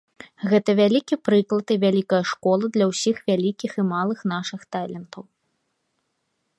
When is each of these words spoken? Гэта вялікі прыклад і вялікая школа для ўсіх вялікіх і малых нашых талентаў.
Гэта 0.51 0.69
вялікі 0.79 1.15
прыклад 1.29 1.65
і 1.75 1.77
вялікая 1.83 2.23
школа 2.31 2.65
для 2.79 2.85
ўсіх 2.93 3.15
вялікіх 3.31 3.71
і 3.85 3.87
малых 3.93 4.19
нашых 4.35 4.61
талентаў. 4.77 5.23